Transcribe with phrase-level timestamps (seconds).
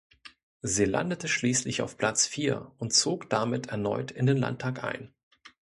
[0.63, 5.13] Sie landete schließlich auf Platz vier und zog damit erneut in den Landtag ein.